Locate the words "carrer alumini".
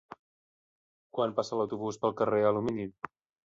2.23-2.91